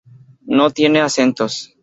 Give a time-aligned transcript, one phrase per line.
[0.47, 1.75] No tiene acentos.